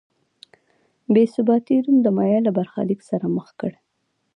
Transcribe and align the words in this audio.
بې 1.13 1.23
ثباتۍ 1.33 1.77
روم 1.85 1.97
د 2.03 2.07
مایا 2.17 2.39
له 2.45 2.51
برخلیک 2.57 3.01
سره 3.09 3.25
مخ 3.35 3.47
کړ. 3.59 3.71